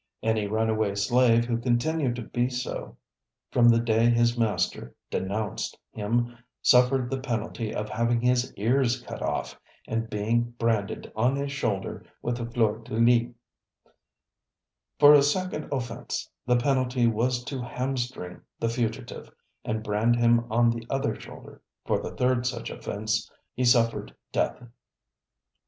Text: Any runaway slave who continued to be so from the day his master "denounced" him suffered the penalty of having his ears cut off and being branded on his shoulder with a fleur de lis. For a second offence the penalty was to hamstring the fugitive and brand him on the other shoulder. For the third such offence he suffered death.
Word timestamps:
Any 0.23 0.47
runaway 0.47 0.95
slave 0.95 1.45
who 1.45 1.59
continued 1.59 2.15
to 2.15 2.23
be 2.23 2.49
so 2.49 2.97
from 3.51 3.69
the 3.69 3.79
day 3.79 4.09
his 4.09 4.35
master 4.35 4.95
"denounced" 5.11 5.77
him 5.91 6.37
suffered 6.59 7.11
the 7.11 7.19
penalty 7.19 7.71
of 7.71 7.87
having 7.87 8.19
his 8.19 8.51
ears 8.55 8.99
cut 9.03 9.21
off 9.21 9.59
and 9.87 10.09
being 10.09 10.55
branded 10.57 11.11
on 11.15 11.35
his 11.35 11.51
shoulder 11.51 12.03
with 12.23 12.39
a 12.39 12.49
fleur 12.49 12.79
de 12.79 12.95
lis. 12.95 13.25
For 14.97 15.13
a 15.13 15.21
second 15.21 15.69
offence 15.71 16.27
the 16.47 16.57
penalty 16.57 17.05
was 17.05 17.43
to 17.43 17.61
hamstring 17.61 18.41
the 18.59 18.69
fugitive 18.69 19.29
and 19.63 19.83
brand 19.83 20.15
him 20.15 20.51
on 20.51 20.71
the 20.71 20.87
other 20.89 21.13
shoulder. 21.13 21.61
For 21.85 21.99
the 21.99 22.15
third 22.15 22.47
such 22.47 22.71
offence 22.71 23.29
he 23.53 23.65
suffered 23.65 24.15
death. 24.31 24.63